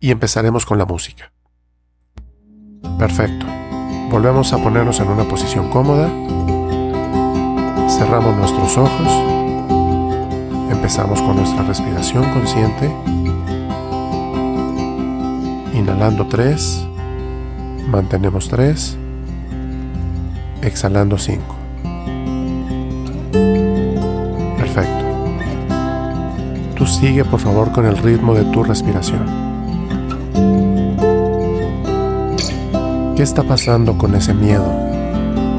y 0.00 0.10
empezaremos 0.10 0.66
con 0.66 0.78
la 0.78 0.84
música. 0.84 1.32
Perfecto. 2.98 3.46
Volvemos 4.10 4.52
a 4.52 4.58
ponernos 4.58 4.98
en 4.98 5.08
una 5.08 5.28
posición 5.28 5.70
cómoda. 5.70 6.08
Cerramos 7.88 8.36
nuestros 8.36 8.76
ojos 8.76 9.42
Empezamos 10.72 11.22
con 11.22 11.36
nuestra 11.36 11.62
respiración 11.62 12.24
consciente. 12.32 13.21
Inhalando 15.82 16.28
3, 16.28 16.86
mantenemos 17.90 18.48
3, 18.48 18.96
exhalando 20.62 21.18
5. 21.18 21.42
Perfecto. 24.58 25.04
Tú 26.76 26.86
sigue 26.86 27.24
por 27.24 27.40
favor 27.40 27.72
con 27.72 27.84
el 27.86 27.96
ritmo 27.96 28.32
de 28.32 28.44
tu 28.44 28.62
respiración. 28.62 29.26
¿Qué 33.16 33.24
está 33.24 33.42
pasando 33.42 33.98
con 33.98 34.14
ese 34.14 34.34
miedo, 34.34 34.72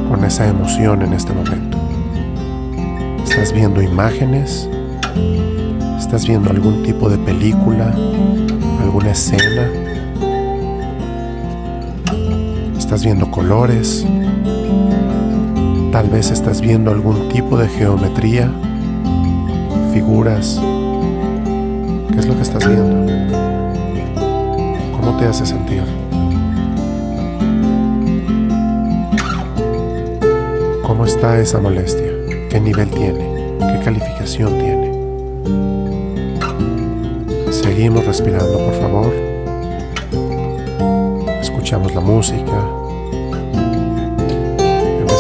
con 0.08 0.24
esa 0.24 0.48
emoción 0.48 1.02
en 1.02 1.12
este 1.12 1.34
momento? 1.34 1.78
¿Estás 3.26 3.52
viendo 3.52 3.82
imágenes? 3.82 4.70
¿Estás 6.00 6.26
viendo 6.26 6.50
algún 6.50 6.82
tipo 6.82 7.10
de 7.10 7.18
película? 7.18 7.94
¿Alguna 8.82 9.12
escena? 9.12 9.93
¿Estás 12.94 13.06
viendo 13.06 13.32
colores? 13.32 14.06
Tal 15.92 16.10
vez 16.12 16.30
estás 16.30 16.62
viendo 16.62 16.92
algún 16.92 17.28
tipo 17.30 17.58
de 17.58 17.68
geometría, 17.68 18.52
figuras. 19.92 20.62
¿Qué 22.12 22.20
es 22.20 22.28
lo 22.28 22.36
que 22.36 22.44
estás 22.44 22.68
viendo? 22.68 23.12
¿Cómo 24.92 25.18
te 25.18 25.26
hace 25.26 25.44
sentir? 25.44 25.82
¿Cómo 30.84 31.06
está 31.06 31.40
esa 31.40 31.60
molestia? 31.60 32.12
¿Qué 32.52 32.60
nivel 32.62 32.92
tiene? 32.92 33.58
¿Qué 33.58 33.80
calificación 33.84 34.60
tiene? 34.60 34.94
Seguimos 37.52 38.06
respirando, 38.06 38.60
por 38.60 38.74
favor. 38.76 39.12
Escuchamos 41.42 41.96
la 41.96 42.02
música. 42.02 42.83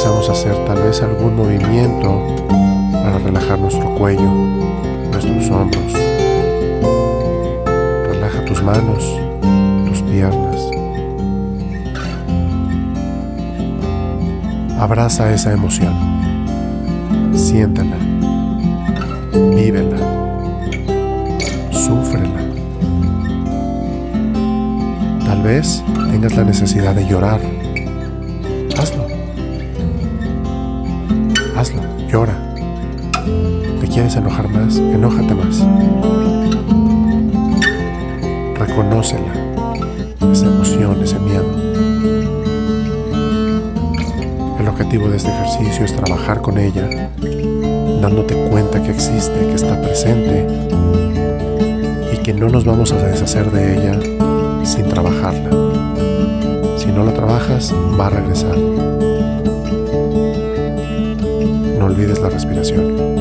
Empezamos 0.03 0.27
a 0.27 0.31
hacer 0.33 0.65
tal 0.65 0.83
vez 0.83 1.01
algún 1.01 1.33
movimiento 1.33 2.21
para 2.91 3.19
relajar 3.19 3.57
nuestro 3.57 3.95
cuello, 3.95 4.29
nuestros 5.09 5.49
hombros. 5.49 5.93
Relaja 8.09 8.43
tus 8.43 8.61
manos, 8.61 9.01
tus 9.87 10.01
piernas. 10.01 10.59
Abraza 14.77 15.33
esa 15.33 15.53
emoción. 15.53 15.93
Siéntela. 17.33 17.95
Vívela 19.55 19.99
Súfrela. 21.71 22.41
Tal 25.25 25.41
vez 25.43 25.81
tengas 26.11 26.35
la 26.35 26.43
necesidad 26.43 26.93
de 26.93 27.07
llorar. 27.07 27.52
Más? 34.79 34.93
Enójate 34.95 35.35
más. 35.35 35.59
Reconócela. 38.55 39.33
Esa 40.31 40.47
emoción, 40.47 41.03
ese 41.03 41.19
miedo. 41.19 41.45
El 44.59 44.67
objetivo 44.67 45.09
de 45.09 45.17
este 45.17 45.29
ejercicio 45.29 45.85
es 45.85 45.95
trabajar 45.95 46.41
con 46.41 46.57
ella, 46.57 47.09
dándote 48.01 48.35
cuenta 48.49 48.81
que 48.81 48.91
existe, 48.91 49.47
que 49.47 49.53
está 49.55 49.79
presente 49.81 50.47
que 52.23 52.33
no 52.33 52.47
nos 52.47 52.63
vamos 52.63 52.93
a 52.93 53.05
deshacer 53.05 53.51
de 53.51 53.73
ella 53.75 53.99
sin 54.63 54.87
trabajarla. 54.87 55.49
Si 56.77 56.87
no 56.87 57.03
la 57.03 57.13
trabajas, 57.13 57.75
va 57.99 58.07
a 58.07 58.09
regresar. 58.11 58.57
No 61.77 61.85
olvides 61.85 62.21
la 62.21 62.29
respiración. 62.29 63.12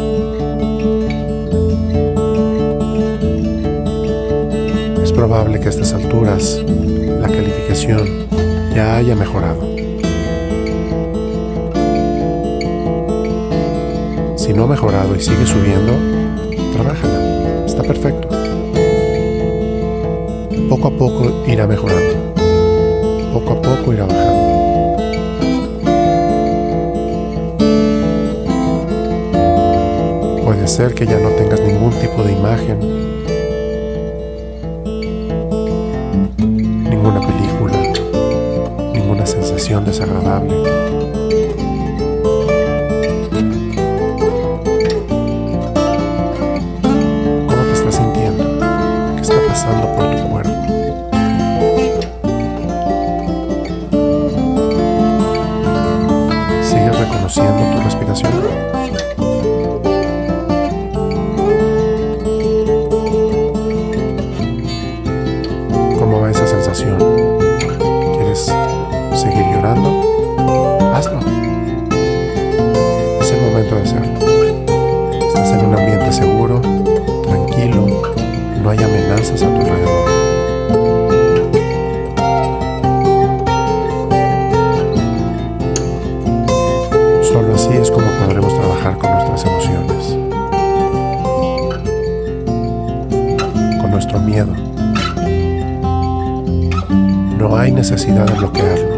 Probable 5.29 5.61
que 5.61 5.67
a 5.67 5.71
estas 5.71 5.93
alturas 5.93 6.61
la 6.67 7.29
calificación 7.29 8.27
ya 8.75 8.97
haya 8.97 9.15
mejorado. 9.15 9.61
Si 14.37 14.53
no 14.53 14.65
ha 14.65 14.67
mejorado 14.67 15.15
y 15.15 15.21
sigue 15.21 15.47
subiendo, 15.47 15.93
trabájala, 16.73 17.65
está 17.65 17.85
perfecto. 17.85 18.27
Poco 20.69 20.89
a 20.89 20.91
poco 20.91 21.45
irá 21.47 21.69
mejorando, 21.69 22.35
poco 23.33 23.53
a 23.53 23.63
poco 23.63 23.93
irá 23.93 24.07
bajando. 24.07 24.43
Puede 30.45 30.67
ser 30.67 30.95
que 30.95 31.07
ya 31.07 31.21
no 31.21 31.29
tengas 31.29 31.61
ningún 31.61 31.93
tipo 32.01 32.25
de 32.25 32.33
imagen, 32.33 33.12
ninguna 37.03 37.27
película, 37.27 37.73
ninguna 38.93 39.27
sensación 39.27 39.85
desagradable. 39.85 40.55
¿Cómo 47.49 47.63
te 47.65 47.73
estás 47.73 47.97
sintiendo? 47.97 48.45
¿Qué 49.17 49.23
está 49.23 49.35
pasando 49.49 49.89
por 49.97 50.11
tu 50.13 50.29
cuerpo? 50.29 50.53
¿Sigues 56.63 57.01
reconociendo 57.01 57.77
tu 57.77 57.83
respiración? 57.83 58.62
Así 87.63 87.77
es 87.77 87.91
como 87.93 88.07
podremos 88.25 88.53
trabajar 88.59 88.99
con 88.99 89.13
nuestras 89.13 89.45
emociones, 89.45 90.19
con 93.81 93.91
nuestro 93.91 94.19
miedo 94.19 94.53
no 97.39 97.57
hay 97.57 97.71
necesidad 97.71 98.27
de 98.27 98.35
bloquearlo. 98.35 98.92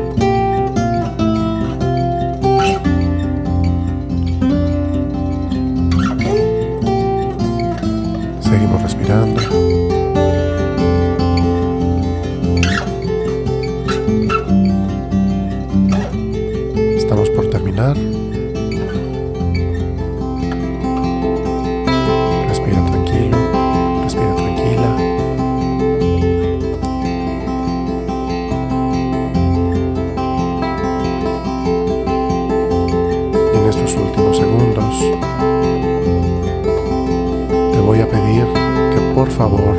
Por 39.24 39.32
favor 39.32 39.74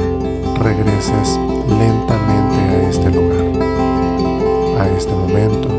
regreses 0.57 1.37
lentamente 1.67 2.57
a 2.57 2.89
este 2.89 3.11
lugar, 3.11 3.45
a 4.81 4.89
este 4.89 5.11
momento. 5.13 5.69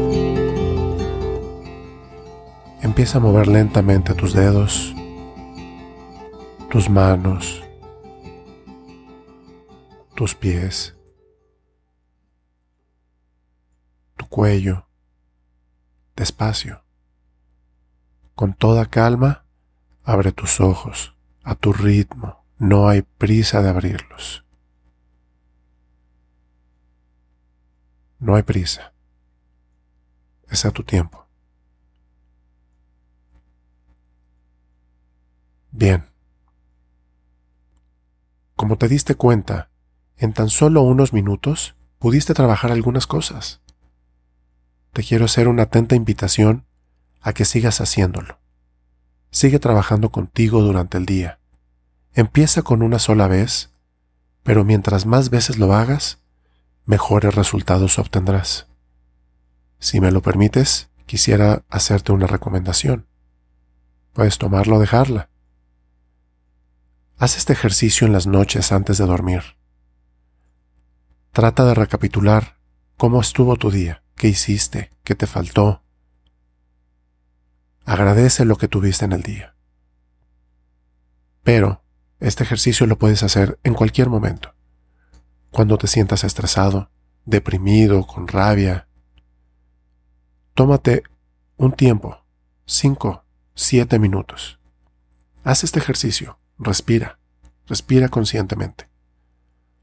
Empieza 2.80 3.18
a 3.18 3.20
mover 3.20 3.48
lentamente 3.48 4.14
tus 4.14 4.34
dedos, 4.34 4.94
tus 6.70 6.88
manos, 6.88 7.64
tus 10.14 10.36
pies, 10.36 10.94
tu 14.16 14.28
cuello, 14.28 14.86
despacio. 16.14 16.84
Con 18.36 18.54
toda 18.54 18.86
calma, 18.86 19.44
abre 20.04 20.30
tus 20.30 20.60
ojos 20.60 21.16
a 21.42 21.56
tu 21.56 21.72
ritmo 21.72 22.45
no 22.58 22.88
hay 22.88 23.02
prisa 23.02 23.60
de 23.62 23.68
abrirlos. 23.68 24.44
No 28.18 28.34
hay 28.34 28.42
prisa. 28.42 28.92
Es 30.48 30.64
a 30.64 30.70
tu 30.70 30.82
tiempo. 30.82 31.26
Bien. 35.70 36.06
Como 38.54 38.78
te 38.78 38.88
diste 38.88 39.16
cuenta, 39.16 39.68
en 40.16 40.32
tan 40.32 40.48
solo 40.48 40.80
unos 40.80 41.12
minutos 41.12 41.76
pudiste 41.98 42.32
trabajar 42.32 42.72
algunas 42.72 43.06
cosas. 43.06 43.60
Te 44.94 45.02
quiero 45.02 45.26
hacer 45.26 45.46
una 45.46 45.64
atenta 45.64 45.94
invitación 45.94 46.64
a 47.20 47.34
que 47.34 47.44
sigas 47.44 47.82
haciéndolo. 47.82 48.38
Sigue 49.30 49.58
trabajando 49.58 50.10
contigo 50.10 50.62
durante 50.62 50.96
el 50.96 51.04
día 51.04 51.38
Empieza 52.16 52.62
con 52.62 52.80
una 52.82 52.98
sola 52.98 53.28
vez, 53.28 53.74
pero 54.42 54.64
mientras 54.64 55.04
más 55.04 55.28
veces 55.28 55.58
lo 55.58 55.74
hagas, 55.74 56.18
mejores 56.86 57.34
resultados 57.34 57.98
obtendrás. 57.98 58.68
Si 59.80 60.00
me 60.00 60.10
lo 60.10 60.22
permites, 60.22 60.88
quisiera 61.04 61.66
hacerte 61.68 62.12
una 62.12 62.26
recomendación. 62.26 63.06
Puedes 64.14 64.38
tomarla 64.38 64.76
o 64.76 64.78
dejarla. 64.78 65.28
Haz 67.18 67.36
este 67.36 67.52
ejercicio 67.52 68.06
en 68.06 68.14
las 68.14 68.26
noches 68.26 68.72
antes 68.72 68.96
de 68.96 69.04
dormir. 69.04 69.42
Trata 71.32 71.66
de 71.66 71.74
recapitular 71.74 72.56
cómo 72.96 73.20
estuvo 73.20 73.56
tu 73.56 73.70
día, 73.70 74.02
qué 74.14 74.28
hiciste, 74.28 74.90
qué 75.04 75.14
te 75.14 75.26
faltó. 75.26 75.82
Agradece 77.84 78.46
lo 78.46 78.56
que 78.56 78.68
tuviste 78.68 79.04
en 79.04 79.12
el 79.12 79.22
día. 79.22 79.54
Pero 81.42 81.82
este 82.20 82.44
ejercicio 82.44 82.86
lo 82.86 82.98
puedes 82.98 83.22
hacer 83.22 83.58
en 83.62 83.74
cualquier 83.74 84.08
momento. 84.08 84.54
Cuando 85.50 85.78
te 85.78 85.86
sientas 85.86 86.24
estresado, 86.24 86.90
deprimido, 87.24 88.06
con 88.06 88.28
rabia. 88.28 88.88
Tómate 90.54 91.02
un 91.56 91.72
tiempo, 91.72 92.24
5, 92.66 93.24
7 93.54 93.98
minutos. 93.98 94.58
Haz 95.44 95.64
este 95.64 95.78
ejercicio, 95.78 96.38
respira, 96.58 97.18
respira 97.66 98.08
conscientemente. 98.08 98.88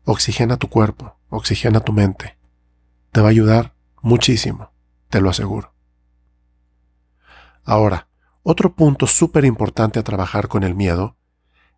Oxigena 0.05 0.57
tu 0.57 0.69
cuerpo, 0.69 1.17
oxigena 1.29 1.79
tu 1.79 1.93
mente. 1.93 2.37
Te 3.11 3.21
va 3.21 3.27
a 3.27 3.31
ayudar 3.31 3.75
muchísimo, 4.01 4.71
te 5.09 5.21
lo 5.21 5.29
aseguro. 5.29 5.73
Ahora, 7.63 8.07
otro 8.41 8.75
punto 8.75 9.07
súper 9.07 9.45
importante 9.45 9.99
a 9.99 10.03
trabajar 10.03 10.47
con 10.47 10.63
el 10.63 10.75
miedo 10.75 11.15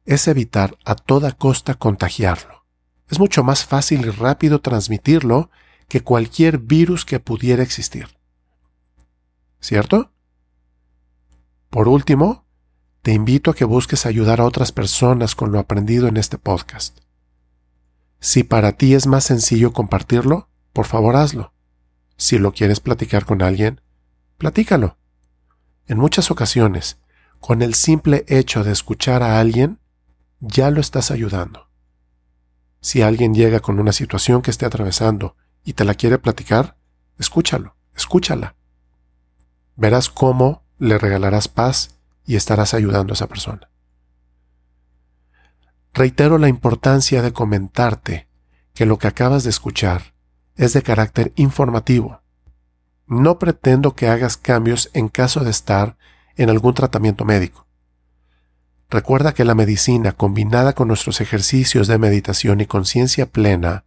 es 0.05 0.27
evitar 0.27 0.77
a 0.85 0.95
toda 0.95 1.31
costa 1.31 1.73
contagiarlo. 1.73 2.65
Es 3.09 3.19
mucho 3.19 3.43
más 3.43 3.65
fácil 3.65 4.05
y 4.05 4.09
rápido 4.09 4.61
transmitirlo 4.61 5.49
que 5.87 6.01
cualquier 6.01 6.59
virus 6.59 7.05
que 7.05 7.19
pudiera 7.19 7.63
existir. 7.63 8.07
¿Cierto? 9.59 10.11
Por 11.69 11.87
último, 11.87 12.45
te 13.01 13.13
invito 13.13 13.51
a 13.51 13.55
que 13.55 13.65
busques 13.65 14.05
ayudar 14.05 14.41
a 14.41 14.45
otras 14.45 14.71
personas 14.71 15.35
con 15.35 15.51
lo 15.51 15.59
aprendido 15.59 16.07
en 16.07 16.17
este 16.17 16.37
podcast. 16.37 16.99
Si 18.19 18.43
para 18.43 18.71
ti 18.71 18.95
es 18.95 19.05
más 19.05 19.25
sencillo 19.25 19.73
compartirlo, 19.73 20.49
por 20.73 20.85
favor 20.85 21.15
hazlo. 21.15 21.53
Si 22.17 22.39
lo 22.39 22.53
quieres 22.53 22.79
platicar 22.79 23.25
con 23.25 23.41
alguien, 23.41 23.81
platícalo. 24.37 24.97
En 25.87 25.99
muchas 25.99 26.31
ocasiones, 26.31 26.97
con 27.39 27.61
el 27.61 27.75
simple 27.75 28.25
hecho 28.27 28.63
de 28.63 28.71
escuchar 28.71 29.21
a 29.21 29.39
alguien, 29.39 29.79
ya 30.47 30.71
lo 30.71 30.79
estás 30.79 31.11
ayudando. 31.11 31.69
Si 32.79 33.01
alguien 33.01 33.33
llega 33.33 33.59
con 33.59 33.79
una 33.79 33.91
situación 33.91 34.41
que 34.41 34.51
esté 34.51 34.65
atravesando 34.65 35.35
y 35.63 35.73
te 35.73 35.85
la 35.85 35.95
quiere 35.95 36.19
platicar, 36.19 36.77
escúchalo, 37.17 37.75
escúchala. 37.95 38.55
Verás 39.75 40.09
cómo 40.09 40.63
le 40.77 40.97
regalarás 40.97 41.47
paz 41.47 41.95
y 42.25 42.35
estarás 42.35 42.73
ayudando 42.73 43.13
a 43.13 43.15
esa 43.15 43.27
persona. 43.27 43.69
Reitero 45.93 46.37
la 46.37 46.49
importancia 46.49 47.21
de 47.21 47.33
comentarte 47.33 48.27
que 48.73 48.85
lo 48.85 48.99
que 48.99 49.07
acabas 49.07 49.43
de 49.43 49.49
escuchar 49.49 50.13
es 50.55 50.73
de 50.73 50.83
carácter 50.83 51.31
informativo. 51.35 52.21
No 53.07 53.39
pretendo 53.39 53.95
que 53.95 54.09
hagas 54.09 54.37
cambios 54.37 54.89
en 54.93 55.09
caso 55.09 55.43
de 55.43 55.51
estar 55.51 55.97
en 56.35 56.49
algún 56.49 56.73
tratamiento 56.73 57.25
médico. 57.25 57.64
Recuerda 58.89 59.33
que 59.33 59.45
la 59.45 59.55
medicina 59.55 60.11
combinada 60.11 60.73
con 60.73 60.87
nuestros 60.87 61.21
ejercicios 61.21 61.87
de 61.87 61.97
meditación 61.97 62.61
y 62.61 62.65
conciencia 62.65 63.25
plena 63.25 63.85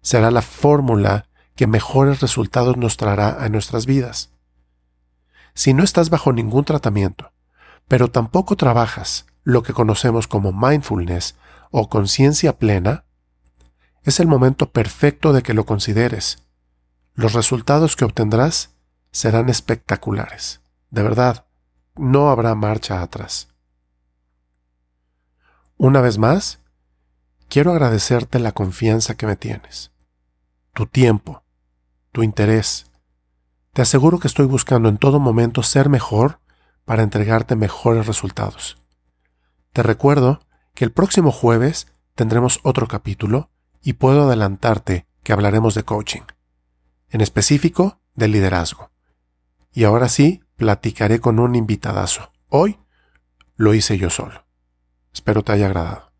será 0.00 0.30
la 0.30 0.42
fórmula 0.42 1.26
que 1.56 1.66
mejores 1.66 2.20
resultados 2.20 2.76
nos 2.76 2.96
traerá 2.96 3.42
a 3.42 3.48
nuestras 3.48 3.86
vidas. 3.86 4.30
Si 5.54 5.74
no 5.74 5.82
estás 5.82 6.10
bajo 6.10 6.32
ningún 6.32 6.64
tratamiento, 6.64 7.32
pero 7.88 8.10
tampoco 8.10 8.56
trabajas 8.56 9.26
lo 9.42 9.62
que 9.62 9.72
conocemos 9.72 10.28
como 10.28 10.52
mindfulness 10.52 11.36
o 11.70 11.88
conciencia 11.88 12.58
plena, 12.58 13.04
es 14.04 14.20
el 14.20 14.28
momento 14.28 14.70
perfecto 14.70 15.32
de 15.32 15.42
que 15.42 15.54
lo 15.54 15.66
consideres. 15.66 16.38
Los 17.14 17.32
resultados 17.32 17.96
que 17.96 18.04
obtendrás 18.04 18.70
serán 19.10 19.48
espectaculares. 19.48 20.60
De 20.90 21.02
verdad, 21.02 21.46
no 21.96 22.30
habrá 22.30 22.54
marcha 22.54 23.02
atrás. 23.02 23.48
Una 25.78 26.00
vez 26.00 26.16
más, 26.16 26.60
quiero 27.50 27.70
agradecerte 27.70 28.38
la 28.38 28.52
confianza 28.52 29.14
que 29.14 29.26
me 29.26 29.36
tienes, 29.36 29.92
tu 30.72 30.86
tiempo, 30.86 31.42
tu 32.12 32.22
interés. 32.22 32.86
Te 33.74 33.82
aseguro 33.82 34.18
que 34.18 34.26
estoy 34.26 34.46
buscando 34.46 34.88
en 34.88 34.96
todo 34.96 35.20
momento 35.20 35.62
ser 35.62 35.90
mejor 35.90 36.40
para 36.86 37.02
entregarte 37.02 37.56
mejores 37.56 38.06
resultados. 38.06 38.78
Te 39.74 39.82
recuerdo 39.82 40.40
que 40.74 40.86
el 40.86 40.92
próximo 40.92 41.30
jueves 41.30 41.88
tendremos 42.14 42.58
otro 42.62 42.88
capítulo 42.88 43.50
y 43.82 43.92
puedo 43.94 44.22
adelantarte 44.22 45.06
que 45.22 45.34
hablaremos 45.34 45.74
de 45.74 45.82
coaching, 45.82 46.22
en 47.10 47.20
específico 47.20 48.00
de 48.14 48.28
liderazgo. 48.28 48.92
Y 49.72 49.84
ahora 49.84 50.08
sí, 50.08 50.42
platicaré 50.56 51.20
con 51.20 51.38
un 51.38 51.54
invitadazo. 51.54 52.32
Hoy 52.48 52.78
lo 53.56 53.74
hice 53.74 53.98
yo 53.98 54.08
solo. 54.08 54.45
Espero 55.16 55.42
te 55.42 55.52
haya 55.52 55.64
agradado. 55.64 56.10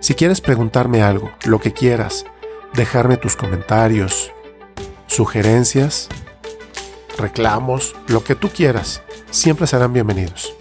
Si 0.00 0.14
quieres 0.14 0.40
preguntarme 0.40 1.02
algo, 1.02 1.30
lo 1.44 1.60
que 1.60 1.74
quieras, 1.74 2.24
dejarme 2.72 3.18
tus 3.18 3.36
comentarios, 3.36 4.32
sugerencias, 5.06 6.08
reclamos, 7.18 7.94
lo 8.08 8.24
que 8.24 8.34
tú 8.34 8.48
quieras, 8.48 9.02
siempre 9.30 9.66
serán 9.66 9.92
bienvenidos. 9.92 10.54